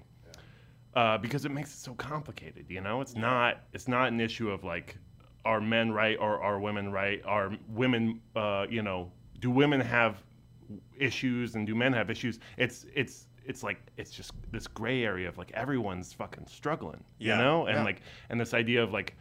[0.94, 2.66] uh, because it makes it so complicated.
[2.68, 4.96] You know, it's not it's not an issue of like,
[5.46, 7.22] are men right or are women right?
[7.24, 10.22] Are women, uh, you know, do women have
[10.98, 12.38] issues and do men have issues?
[12.58, 17.36] It's it's it's like it's just this gray area of like everyone's fucking struggling, Yeah,
[17.36, 17.84] you know, and yeah.
[17.84, 19.14] like and this idea of like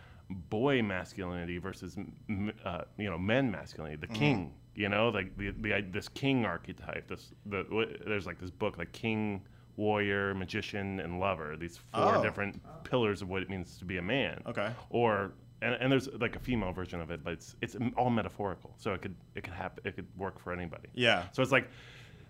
[0.50, 1.98] boy masculinity versus
[2.30, 4.14] m- uh, you know men masculinity, Mm-hmm.
[4.14, 7.08] the king, you know, like the, the this king archetype.
[7.08, 9.42] This the w- there's like this book like king,
[9.78, 11.56] warrior, magician, and lover.
[11.58, 12.24] These four Oh.
[12.24, 14.42] different pillars of what it means to be a man.
[14.48, 14.70] Okay.
[14.90, 18.74] Or and, and there's like a female version of it, but it's it's all metaphorical,
[18.78, 20.90] so it could it could happen it could work for anybody.
[20.94, 21.26] Yeah.
[21.32, 21.70] So it's like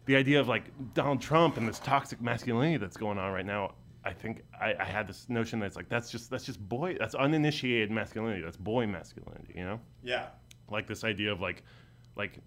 [0.05, 3.73] the idea of like Donald Trump and this toxic masculinity that's going on right now.
[4.05, 7.15] I think I, I had this notion that's like that's just that's just boy that's
[7.15, 8.41] uninitiated masculinity.
[8.41, 9.53] That's boy masculinity.
[9.55, 10.25] You know, Yeah.
[10.69, 11.63] like this idea of like
[12.17, 12.39] like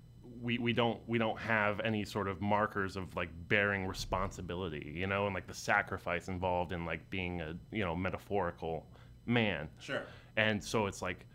[0.42, 5.06] we, we don't we don't have any sort of markers of like bearing responsibility, you
[5.06, 8.84] know, and like the sacrifice involved in like being a you know metaphorical
[9.24, 9.66] man.
[9.80, 10.02] Sure.
[10.36, 11.26] And so it's like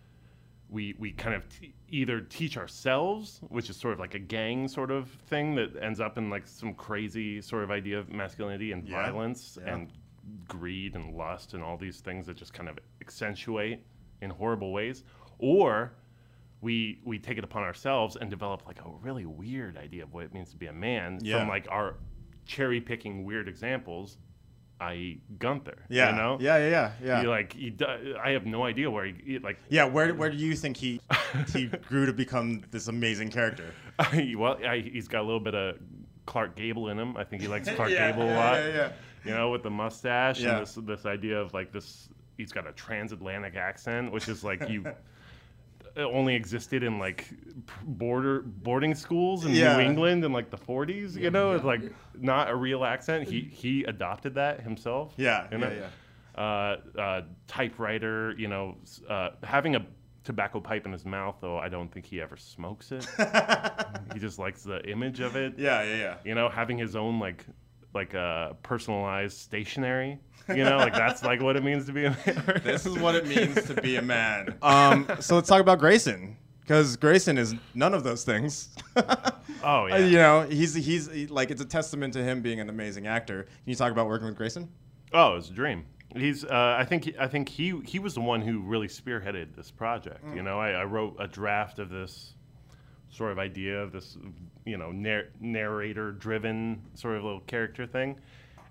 [0.71, 4.67] we we kind of t- either teach ourselves, which is sort of like a gang
[4.67, 8.71] sort of thing that ends up in like some crazy sort of idea of masculinity
[8.71, 9.73] and Yeah, violence yeah.
[9.73, 9.91] and
[10.47, 13.83] greed and lust and all these things that just kind of accentuate
[14.21, 15.03] in horrible ways,
[15.39, 15.91] or
[16.61, 20.23] we we take it upon ourselves and develop like a really weird idea of what
[20.23, 21.39] it means to be a man Yeah.
[21.39, 21.95] from like our
[22.45, 24.17] cherry picking weird examples,
[24.81, 25.21] i.e.
[25.39, 25.77] Gunther.
[25.89, 26.09] Yeah.
[26.11, 26.37] You know.
[26.41, 27.21] Yeah, yeah, yeah, yeah.
[27.21, 27.75] He, like he,
[28.21, 29.59] I have no idea where he, he like.
[29.69, 30.99] yeah, where where do you think he
[31.53, 33.73] he grew to become this amazing character?
[34.37, 35.77] well, I, he's got a little bit of
[36.25, 37.15] Clark Gable in him.
[37.15, 38.55] I think he likes Clark Yeah, Gable a yeah, lot.
[38.59, 38.91] yeah, yeah.
[39.23, 40.57] You know, with the mustache Yeah.
[40.57, 42.09] and this this idea of like this.
[42.37, 44.83] He's got a transatlantic accent, which is like you.
[45.95, 47.27] it only existed in like
[47.83, 49.77] border boarding schools in Yeah.
[49.77, 51.15] New England in like the 40s.
[51.17, 51.81] You know, it's like
[52.17, 53.27] not a real accent.
[53.27, 55.13] He he adopted that himself.
[55.17, 55.71] Yeah, you know?
[55.71, 58.33] yeah, Uh, uh, typewriter.
[58.37, 58.77] You know,
[59.09, 59.85] uh, having a
[60.23, 61.57] tobacco pipe in his mouth though.
[61.57, 63.05] I don't think he ever smokes it.
[64.13, 65.55] he just likes the image of it.
[65.57, 66.15] Yeah, yeah, yeah.
[66.23, 67.45] You know, having his own like
[67.93, 70.19] like uh, personalized stationery.
[70.49, 72.61] You know, like that's like what it means to be a man.
[72.63, 74.55] This is what it means to be a man.
[74.61, 78.69] Um, so let's talk about Grayson, because Grayson is none of those things.
[79.63, 79.95] Oh yeah.
[79.95, 83.05] Uh, you know, he's he's he- like it's a testament to him being an amazing
[83.05, 83.43] actor.
[83.43, 84.67] Can you talk about working with Grayson?
[85.13, 85.85] Oh, it's a dream.
[86.15, 86.43] He's.
[86.43, 87.13] Uh, I think.
[87.19, 87.79] I think he.
[87.85, 90.25] He was the one who really spearheaded this project.
[90.25, 90.35] Mm.
[90.37, 92.33] You know, I, I wrote a draft of this
[93.11, 94.17] sort of idea of this,
[94.65, 98.15] you know, nar- narrator-driven sort of little character thing,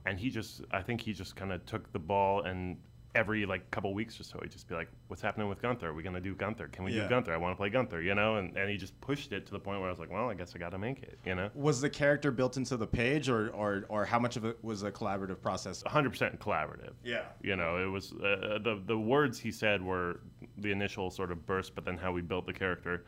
[0.07, 0.63] and he just.
[0.73, 2.77] I think he just kind of took the ball and
[3.17, 5.89] every like couple weeks or so he'd just be like, "What's happening with Gunther?
[5.89, 6.69] Are we gonna do Gunther?
[6.69, 7.03] Can we Yeah.
[7.03, 7.35] do Gunther?
[7.35, 9.59] I want to play Gunther." You know, and, and he just pushed it to the
[9.59, 11.51] point where I was like, "Well, I guess I got to make it." You know.
[11.55, 14.85] Was the character built into the page, or or or how much of it was
[14.85, 15.83] a collaborative process?
[15.83, 16.93] 100% collaborative.
[17.05, 17.25] Yeah.
[17.43, 20.21] You know, it was uh, the the words he said were
[20.59, 23.05] the initial sort of burst, but then how we built the character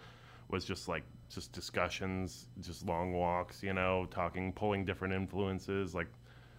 [0.52, 6.08] was just like just discussions, just long walks, you know, talking, pulling different influences, like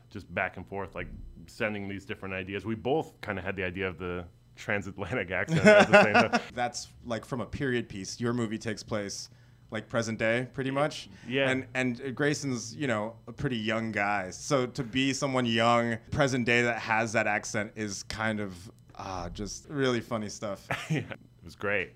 [0.10, 1.08] just back and forth, like
[1.48, 2.66] sending these different ideas.
[2.66, 4.26] We both kind of had the idea of the
[4.56, 6.42] transatlantic accent at the same time.
[6.54, 8.20] That's like from a period piece.
[8.20, 9.30] Your movie takes place
[9.74, 11.10] like present day, pretty much.
[11.28, 11.50] Yeah.
[11.50, 16.46] And and Grayson's you know a pretty young guy, so to be someone young, present
[16.46, 20.68] day that has that accent is kind of ah just really funny stuff.
[20.90, 21.94] yeah, it was great.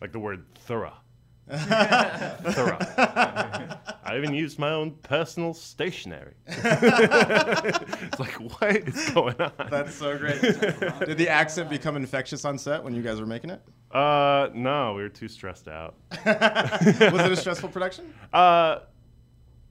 [0.00, 0.94] Like the word thorough.
[2.52, 2.78] thorough.
[4.04, 6.34] I even used my own personal stationery.
[6.46, 9.52] it's like, what is going on?
[9.70, 10.40] That's so great.
[10.40, 13.62] Did the accent become infectious on set when you guys were making it?
[13.90, 15.94] Uh, no, we were too stressed out.
[16.10, 18.12] Was it a stressful production?
[18.32, 18.80] Uh,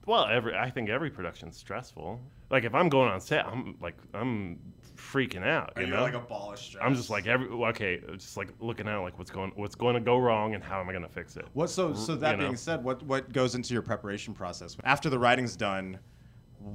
[0.06, 2.20] well, every I think every production's stressful.
[2.50, 4.58] Like if I'm going on set, I'm like I'm
[5.02, 5.72] freaking out.
[5.78, 6.82] You know, ball of stress.
[6.84, 10.00] I'm just like every okay, just like looking out like what's going what's going to
[10.00, 11.46] go wrong and how am I going to fix it.
[11.52, 12.44] What so so that you know.
[12.44, 15.98] being said, what what goes into your preparation process after the writing's done?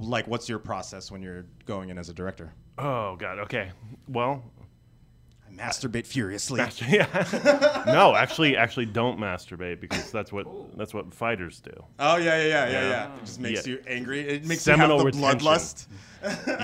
[0.00, 2.52] Like, what's your process when you're going in as a director?
[2.76, 3.38] Oh God.
[3.40, 3.70] Okay.
[4.08, 4.44] Well,
[5.58, 6.60] masturbate furiously.
[6.88, 7.84] yeah.
[7.86, 11.72] no, actually, actually, don't masturbate because that's what that's what fighters do.
[11.98, 12.88] Oh yeah, yeah, yeah, yeah, Yeah.
[12.90, 13.14] yeah.
[13.16, 13.72] It just makes Yeah.
[13.74, 14.20] you angry.
[14.20, 15.46] It makes Seminal you have the retention.
[15.48, 15.86] bloodlust.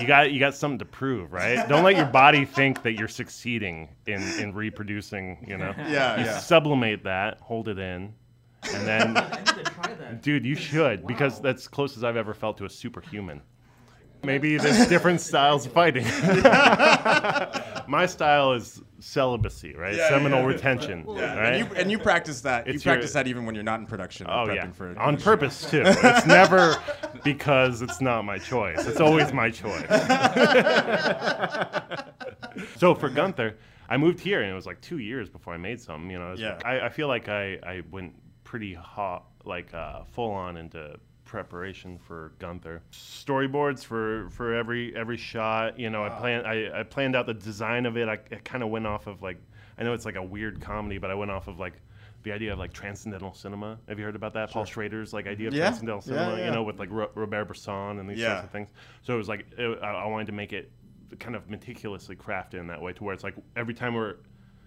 [0.01, 1.67] You got you got something to prove, right?
[1.69, 5.45] Don't let your body think that you're succeeding in in reproducing.
[5.47, 5.73] You know.
[5.77, 6.37] Yeah, You yeah.
[6.39, 8.13] sublimate that, hold it in,
[8.73, 10.21] and then, I need to try that.
[10.21, 13.41] dude, you should because that's close as I've ever felt to a superhuman.
[14.25, 16.05] Maybe there's different styles of fighting.
[17.87, 19.95] My style is celibacy, right?
[19.95, 20.45] Yeah, Seminal yeah.
[20.47, 21.53] retention, Yeah, right?
[21.53, 22.65] and you and you practice that.
[22.67, 24.25] you It's your- practice that even when you're not in production.
[24.29, 25.83] Oh yeah, for on purpose too.
[25.85, 26.75] It's never
[27.23, 28.85] because it's not my choice.
[28.87, 29.85] It's always my choice.
[32.77, 33.57] so for Gunther,
[33.89, 36.09] I moved here and it was like two years before I made some.
[36.09, 36.59] You know, Yeah.
[36.65, 41.97] I, I feel like I, I went pretty hot, like uh, full on into preparation
[41.97, 42.81] for Gunther.
[42.91, 45.79] Storyboards for for every every shot.
[45.79, 48.07] You know, I planned I, I planned out the design of it.
[48.07, 49.37] I, I kind of went off of like
[49.77, 51.73] I know it's like a weird comedy, but I went off of like
[52.23, 53.77] the idea of like transcendental cinema.
[53.87, 54.49] Have you heard about that?
[54.49, 55.65] Paul Schrader's like idea of Yeah.
[55.65, 56.31] transcendental cinema.
[56.31, 56.37] yeah.
[56.37, 56.45] yeah.
[56.45, 58.69] You know, with like Ro- Robert Bresson and these sorts of things.
[59.03, 60.71] So it was like it, I, I wanted to make it
[61.19, 64.15] kind of meticulously crafted in that way, to where it's like every time we're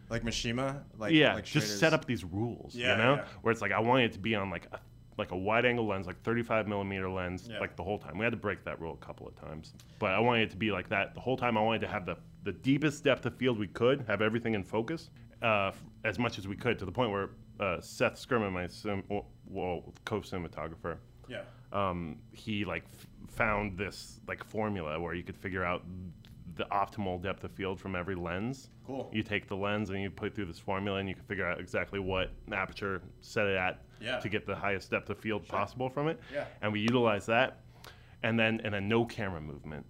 [0.08, 0.82] like Mishima.
[0.98, 3.24] Like yeah, like just set up these rules, Yeah, you know, yeah.
[3.42, 4.78] where it's like I wanted it to be on like a
[5.18, 7.58] like a wide angle lens, like 35 millimeter lens, Yeah.
[7.58, 8.16] like the whole time.
[8.16, 10.56] We had to break that rule a couple of times, but I wanted it to
[10.56, 11.58] be like that the whole time.
[11.58, 14.62] I wanted to have the the deepest depth of field we could, have everything in
[14.62, 15.10] focus
[15.42, 15.72] uh,
[16.04, 19.02] as much as we could, to the point where uh, Seth Skirman, my sim-
[19.46, 20.96] well, co-cinematographer,
[21.28, 21.42] Yeah.
[21.72, 25.82] um, he like f- found this like formula where you could figure out
[26.58, 28.68] the optimal depth of field from every lens.
[28.86, 29.08] Cool.
[29.12, 31.46] You take the lens and you put it through this formula, and you can figure
[31.46, 34.18] out exactly what aperture set it at Yeah.
[34.20, 36.20] to get the highest depth of field possible from it.
[36.32, 36.44] Yeah.
[36.60, 37.60] And we utilize that,
[38.22, 39.86] and then and a no camera movement,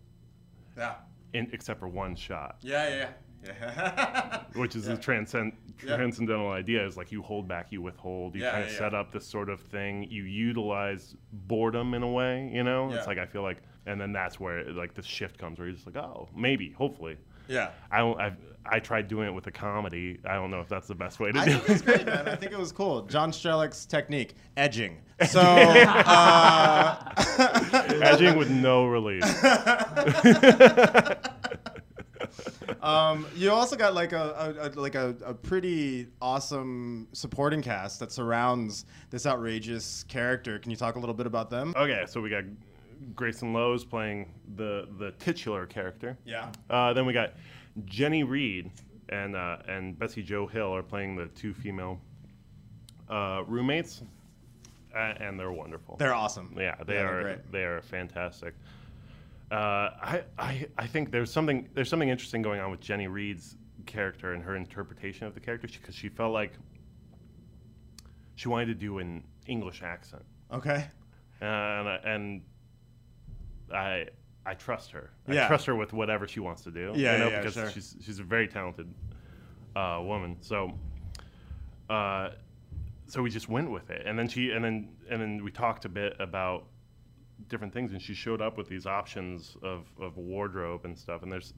[0.76, 0.94] Yeah.
[1.32, 3.08] in, except for one shot, Yeah, yeah,
[3.44, 4.44] yeah.
[4.54, 5.52] which is a transcend,
[5.84, 5.96] Yeah.
[5.96, 6.84] transcendental idea.
[6.86, 9.00] Is like you hold back, you withhold, you Yeah, kind of yeah, set yeah.
[9.00, 10.02] up this sort of thing.
[10.10, 12.90] You utilize boredom in a way, you know.
[12.90, 12.96] Yeah.
[12.98, 15.76] It's like I feel like, and then that's where like this shift comes, where you're
[15.76, 17.16] just like, oh, maybe, hopefully.
[17.48, 17.70] yeah.
[17.90, 18.20] I don't.
[18.20, 18.36] I've,
[18.70, 20.20] I tried doing it with a comedy.
[20.28, 21.70] I don't know if that's the best way to I do think it.
[21.72, 22.28] it's great, man.
[22.28, 23.00] I think it was cool.
[23.02, 24.98] John Strelick's technique, edging.
[25.26, 27.14] So, uh,
[28.02, 29.24] Edging with no release.
[32.82, 38.00] um, you also got like a, a, a like a, a pretty awesome supporting cast
[38.00, 40.58] that surrounds this outrageous character.
[40.58, 41.74] Can you talk a little bit about them?
[41.76, 42.44] Okay, so we got
[43.14, 46.16] Grayson Lowe's playing the the titular character.
[46.24, 46.50] Yeah.
[46.70, 47.34] Uh, then we got
[47.84, 48.70] Jenny Reed
[49.08, 52.00] and uh, and Bessie Joe Hill are playing the two female
[53.08, 54.02] uh, roommates,
[54.94, 55.96] uh, and they're wonderful.
[55.96, 56.54] They're awesome.
[56.58, 57.52] yeah, they Yeah, great.
[57.52, 58.54] they are fantastic.
[59.50, 59.54] Uh,
[60.02, 63.56] I, I I think there's something there's something interesting going on with Jenny Reed's
[63.86, 66.52] character and her interpretation of the character because she felt like
[68.34, 70.86] she wanted to do an English accent Okay.
[71.40, 72.42] and I- and
[73.72, 74.06] I
[74.46, 75.10] I trust her.
[75.28, 75.44] Yeah.
[75.44, 76.92] I trust her with whatever she wants to do.
[76.94, 77.70] Yeah, you know, yeah, yeah, because sure.
[77.70, 78.92] she's she's a very talented
[79.76, 80.36] uh, woman.
[80.40, 80.72] So,
[81.90, 82.30] uh,
[83.06, 85.84] so we just went with it, and then she and then and then we talked
[85.84, 86.64] a bit about
[87.48, 91.22] different things, and she showed up with these options of of wardrobe and stuff.
[91.22, 91.52] And there's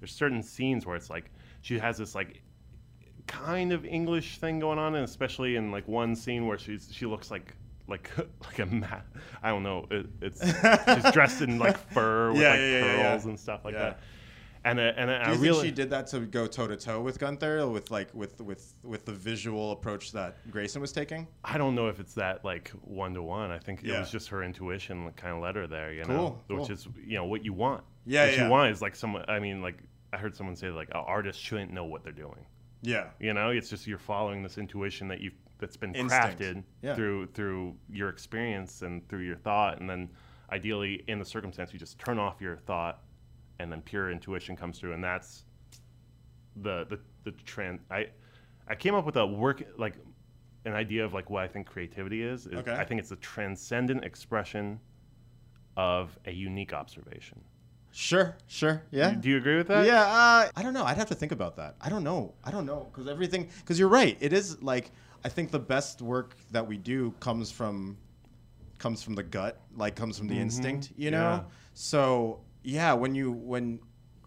[0.00, 1.30] there's certain scenes where it's like
[1.62, 2.42] she has this like
[3.26, 7.04] kind of English thing going on, and especially in like one scene where she's she
[7.06, 7.54] looks like
[7.88, 8.10] like
[8.44, 9.00] like a ma-
[9.42, 9.86] I don't know.
[9.90, 13.30] It, it's she's dressed in like fur with Yeah, like yeah, yeah, yeah, pearls yeah.
[13.30, 14.00] and stuff like that.
[14.64, 16.66] And uh, and uh, Do I you think really she did that to go toe
[16.66, 20.80] to toe with Gunther, or with like with with with the visual approach that Grayson
[20.82, 21.28] was taking?
[21.44, 23.50] I don't know if it's that like one to one.
[23.52, 25.92] I think it was just her intuition that kind of led her there.
[25.92, 26.58] You Cool, know, cool.
[26.60, 27.84] which is you know what you want.
[28.04, 29.24] Yeah, what you want is like someone.
[29.28, 29.78] I mean, like
[30.12, 32.44] I heard someone say like an artist shouldn't know what they're doing.
[32.82, 33.06] Yeah.
[33.20, 36.40] You know, it's just you're following this intuition that you that's been Instinct.
[36.40, 36.94] crafted Yeah.
[36.94, 40.08] through through your experience and through your thought, and then
[40.50, 43.02] ideally in the circumstance you just turn off your thought,
[43.58, 45.44] and then pure intuition comes through, and that's
[46.56, 47.80] the the the trend.
[47.90, 48.08] I
[48.68, 49.94] I came up with a work like
[50.64, 52.46] an idea of like what I think creativity is.
[52.46, 52.74] is Okay.
[52.74, 54.80] I think it's a transcendent expression
[55.76, 57.40] of a unique observation.
[57.98, 58.36] Sure.
[58.46, 58.80] Sure.
[58.92, 59.10] Yeah.
[59.10, 59.84] Do you agree with that?
[59.84, 60.84] Yeah, uh, I don't know.
[60.84, 61.74] I'd have to think about that.
[61.80, 62.32] I don't know.
[62.44, 63.50] I don't know because everything.
[63.58, 64.16] Because you're right.
[64.20, 64.92] It is like
[65.24, 67.98] I think the best work that we do comes from
[68.78, 70.92] comes from the gut, like comes from the instinct.
[70.96, 71.42] You know.
[71.42, 71.42] Yeah.
[71.74, 73.80] So yeah, when you when,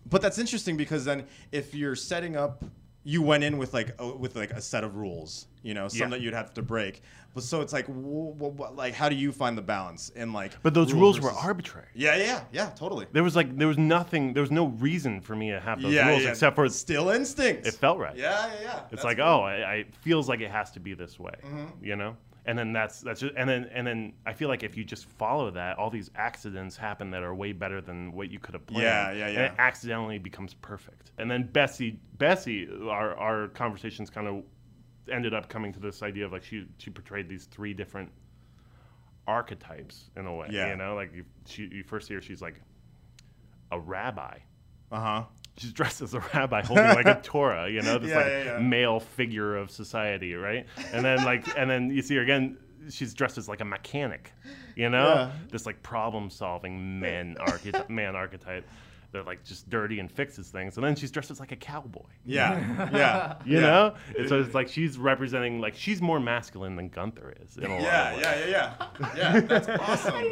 [0.06, 2.66] but that's interesting because then if you're setting up,
[3.04, 5.48] you went in with like a, with like a set of rules.
[5.64, 6.08] You know, some Yeah.
[6.10, 7.02] that you'd have to break.
[7.34, 10.52] But so it's like, wh- wh- like how do you find the balance in like?
[10.64, 11.88] But those rule rules were arbitrary.
[11.94, 13.06] Yeah, yeah, yeah, totally.
[13.12, 14.34] There was like there was nothing.
[14.34, 16.30] There was no reason for me to have those yeah, rules yeah.
[16.30, 17.66] except for still instinct.
[17.68, 18.16] it felt right.
[18.16, 18.80] Yeah, yeah, yeah.
[18.80, 19.26] It's That's like cool.
[19.28, 21.86] oh, I, I it feels like it has to be this way, Mm-hmm.
[21.86, 22.18] you know.
[22.46, 25.06] And then that's that's just and then and then I feel like if you just
[25.06, 28.66] follow that, all these accidents happen that are way better than what you could have
[28.66, 28.84] planned.
[28.84, 29.26] Yeah, yeah, yeah.
[29.28, 31.12] And it accidentally becomes perfect.
[31.20, 34.44] And then Bessie, Bessie, our our conversations kind of
[35.12, 38.12] ended up coming to this idea of like she she portrayed these three different
[39.28, 40.48] archetypes in a way.
[40.50, 40.72] Yeah.
[40.72, 42.60] You know, like you, she you first see her, she's like
[43.72, 44.40] a rabbi.
[44.92, 45.24] Uh huh.
[45.58, 48.44] She's dressed as a rabbi holding like a Torah, you know, this Yeah, like yeah,
[48.44, 48.60] yeah.
[48.60, 50.66] male figure of society, right?
[50.94, 52.58] And then like, and then you see her again.
[52.90, 54.34] She's dressed as like a mechanic,
[54.76, 57.90] you know, this like problem-solving man archetype.
[57.90, 58.66] man archetype
[59.12, 60.78] that like just dirty and fixes things.
[60.78, 63.36] And then she's dressed as like a cowboy, Yeah, yeah.
[63.46, 63.62] you yeah.
[63.62, 63.96] know.
[64.18, 67.74] And so it's like she's representing like she's more masculine than Gunther is in a
[67.74, 69.14] lot Yeah, yeah, yeah, yeah.
[69.18, 70.24] Yeah, that's awesome.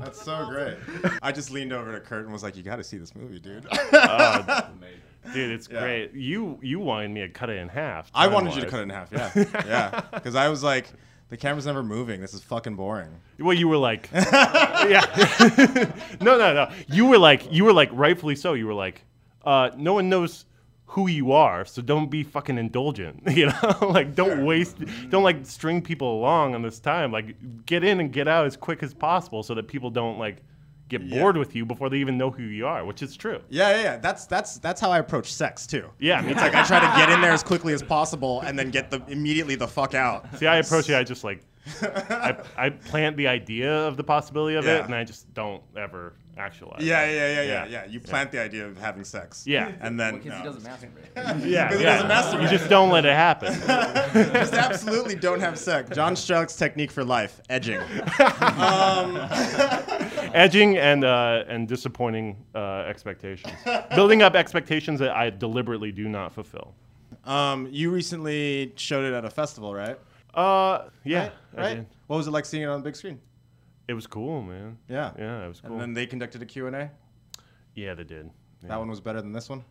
[0.00, 0.76] That's so great.
[1.22, 3.38] I just leaned over to Kurt and was like, "You got to see this movie,
[3.40, 4.62] dude." Uh,
[5.32, 5.80] dude, it's Yeah.
[5.80, 6.14] great.
[6.14, 8.10] You you wanted me to cut it in half.
[8.14, 9.12] I wanted you to cut it in half.
[9.12, 9.30] Yeah,
[9.66, 10.00] yeah.
[10.12, 10.86] Because I was like,
[11.28, 12.20] "The camera's never moving.
[12.20, 13.08] This is fucking boring."
[13.38, 15.04] Well, you were like, yeah,
[16.20, 16.70] no, no, no.
[16.88, 18.54] You were like, you were like, rightfully so.
[18.54, 19.04] You were like,
[19.44, 20.44] uh, no one knows
[20.86, 23.22] who you are, so don't be fucking indulgent.
[23.34, 24.78] You know, like don't waste,
[25.10, 27.10] don't like string people along on this time.
[27.10, 27.34] Like
[27.66, 30.42] get in and get out as quick as possible, so that people don't like
[30.88, 31.18] get Yeah.
[31.20, 33.40] bored with you before they even know who you are, which is true.
[33.48, 33.96] Yeah, yeah, yeah.
[33.98, 35.88] That's that's that's how I approach sex too.
[35.98, 38.70] Yeah, It's like I try to get in there as quickly as possible and then
[38.70, 40.26] get the immediately the fuck out.
[40.38, 40.94] See, I approach it.
[40.96, 41.42] I just like,
[41.82, 44.80] I, I plant the idea of the possibility of Yeah.
[44.80, 46.82] it, and I just don't ever actualize.
[46.82, 47.66] Yeah, yeah, yeah, yeah, Yeah.
[47.70, 47.84] yeah.
[47.86, 49.44] You plant the idea of having sex.
[49.46, 49.70] Yeah.
[49.80, 50.44] And then Because he no.
[50.52, 51.14] doesn't masturbate.
[51.46, 52.02] Yeah, Because it yeah.
[52.02, 52.42] doesn't masturbate.
[52.42, 53.54] You just don't let it happen.
[54.34, 55.88] just absolutely don't have sex.
[55.94, 57.80] John Strelick's technique for life: edging.
[57.80, 59.14] Um,
[60.34, 63.54] Edging and uh, and disappointing uh, expectations,
[63.94, 66.74] building up expectations that I deliberately do not fulfill.
[67.24, 69.98] Um, you recently showed it at a festival, right?
[70.34, 71.78] Uh, yeah, Right.
[71.78, 71.86] Right?
[72.08, 73.20] What was it like seeing it on the big screen?
[73.86, 74.76] It was cool, man.
[74.88, 75.12] Yeah.
[75.18, 75.72] Yeah, it was cool.
[75.72, 76.90] And then they conducted a Q&A.
[77.74, 78.30] yeah, they did.
[78.62, 78.70] Yeah.
[78.70, 79.62] That one was better than this one.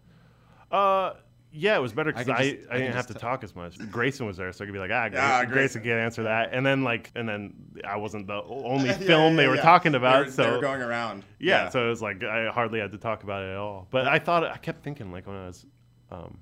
[0.72, 1.14] Uh,
[1.56, 3.22] yeah, it was better because I, I, I didn't have to tell.
[3.30, 3.78] talk as much.
[3.91, 5.84] Grayson was there, so I could be like, ah, Ah, Grayson, Grayson.
[5.84, 6.49] can't answer that.
[6.51, 7.54] And then like, and then
[7.88, 10.51] I wasn't the only Yeah, film yeah, they were talking about, They were, so they
[10.51, 11.24] were going around.
[11.39, 13.88] yeah, so it was like I hardly had to talk about it at all.
[13.91, 15.66] But I thought I kept thinking like when I was
[16.12, 16.38] um,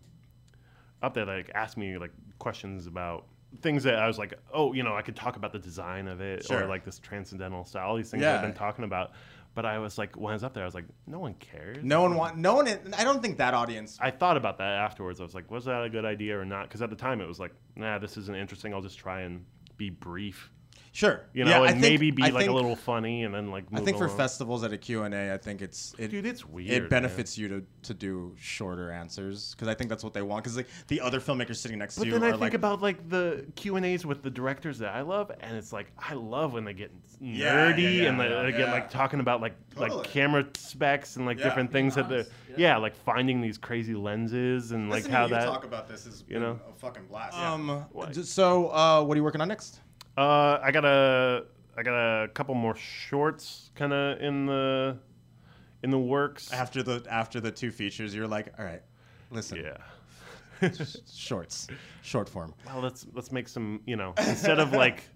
[1.02, 3.26] up there, like asked me like questions about
[3.62, 6.22] things that I was like, oh, you know, I could talk about the design of
[6.22, 6.64] it Sure.
[6.64, 8.36] or like this transcendental style, all these things Yeah.
[8.36, 9.12] I've been talking about.
[9.54, 11.84] But I was like, when I was up there, I was like, no one cares.
[11.84, 12.38] no one want.
[12.38, 12.68] No one.
[12.98, 13.98] I don't think that audience.
[14.00, 15.20] I thought about that afterwards.
[15.20, 16.70] I was like, was that a good idea or not?
[16.70, 18.74] Because at the time it was like, nah, this isn't interesting.
[18.74, 19.44] I'll just try and
[19.76, 20.52] be brief,
[20.94, 21.22] Sure.
[21.34, 23.50] you know, Yeah, and think- maybe be I like think- a little funny and then
[23.50, 23.64] like.
[23.72, 26.70] I move think for festivals at a Q&A, I think it's it, Dude, it's weird,
[26.70, 26.90] It man.
[26.90, 30.44] benefits you to, to do shorter answers because I think that's what they want.
[30.44, 32.54] Because like the other filmmakers sitting next But to you But then I think like,
[32.56, 35.92] about like the Q and A's with the directors that I love, and it's like
[35.98, 38.72] I love when they get nerdy Yeah, yeah, yeah, and they, yeah, they get yeah.
[38.74, 39.98] like talking about like Totally.
[40.00, 41.46] like camera specs and like Yeah.
[41.46, 42.26] different things that they're
[42.58, 42.76] yeah.
[42.76, 45.46] like finding these crazy lenses and like how to you that.
[45.46, 46.60] talk about this is you know?
[46.70, 47.38] a fucking blast.
[47.38, 48.14] Um, What?
[48.14, 49.80] so uh, what are you working on next?
[50.22, 51.46] Uh, I got a
[51.78, 54.98] I got a couple more shorts kind of in the
[55.84, 56.52] in the works.
[56.54, 58.82] After the after the two features, you're like, all right,
[59.32, 60.70] listen, Yeah.
[61.12, 61.68] shorts,
[62.04, 62.54] short form.
[62.68, 63.82] Well, let's let's make some.
[63.86, 65.04] You know, instead of like.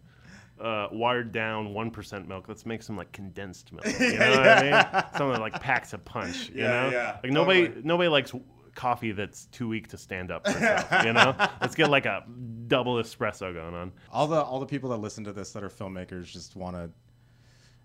[0.58, 2.47] Uh, watered down one percent milk.
[2.47, 3.86] Let's make some like condensed milk.
[3.99, 4.62] You know what I
[4.93, 5.03] mean?
[5.12, 6.47] Something that like packs a punch.
[6.47, 7.84] You Yeah, know, yeah, like nobody totally.
[7.84, 8.32] nobody likes
[8.76, 10.45] coffee that's too weak to stand up.
[10.45, 12.23] For itself, you know, let's get like a
[12.67, 13.91] double espresso going on.
[14.11, 16.89] All the all the people that listen to this that are filmmakers just want to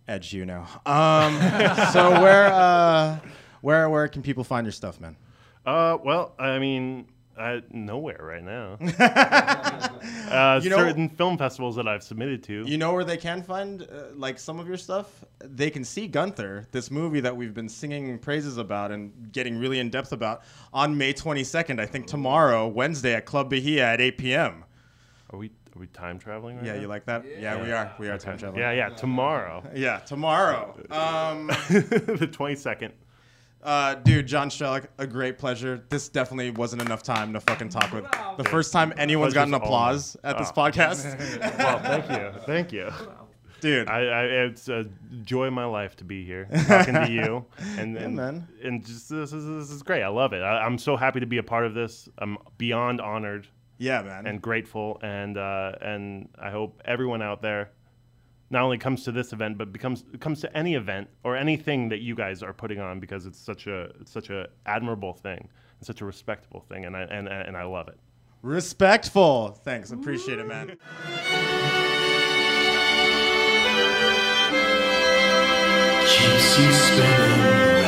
[0.08, 0.66] edge you now.
[0.84, 1.34] Um,
[1.92, 3.18] so where uh,
[3.60, 5.16] where where can people find your stuff, man?
[5.64, 7.06] Uh, well, I mean,
[7.40, 8.76] I, nowhere right now.
[10.30, 12.64] uh, You know- certain film festivals that I've submitted to.
[12.66, 15.24] You know where they can find uh, like some of your stuff?
[15.40, 19.78] They can see Gunther, this movie that we've been singing praises about and getting really
[19.78, 24.18] in depth about on May 22nd, I think tomorrow, Wednesday at Club Bahia at 8
[24.18, 24.64] p.m.
[25.30, 26.56] are we are we time traveling?
[26.56, 26.80] Right Yeah, now?
[26.80, 27.24] you like that?
[27.38, 27.94] Yeah, we are.
[28.00, 28.60] We are time traveling.
[28.60, 28.88] Yeah, yeah.
[28.90, 30.76] Tomorrow, Yeah, tomorrow.
[30.90, 32.92] Um, the twenty second.
[33.62, 35.82] Uh, dude, John Strelick, a great pleasure.
[35.88, 38.04] This definitely wasn't enough time to fucking talk with.
[38.38, 40.52] The first time anyone's gotten Pleasure's all applause at this Oh.
[40.60, 41.58] podcast.
[41.58, 42.90] Well, thank you, thank you.
[43.60, 44.86] Dude, I, I it's a
[45.22, 47.44] joy of my life to be here talking to you,
[47.76, 48.48] and and, man.
[48.64, 50.02] and just this is, this is great.
[50.02, 50.40] I love it.
[50.40, 52.08] I, I'm so happy to be a part of this.
[52.16, 53.46] I'm beyond honored
[53.76, 54.26] yeah, man.
[54.26, 57.72] and grateful, and uh, and I hope everyone out there
[58.50, 62.00] not only comes to this event, but becomes comes to any event or anything that
[62.00, 65.48] you guys are putting on because it's such a it's such a admirable thing
[65.78, 67.98] and such a respectable thing, and I and and I love it.
[68.42, 69.52] Respectful.
[69.64, 69.92] Thanks.
[69.92, 70.76] Appreciate it, man.
[76.20, 77.79] keeps you spinning.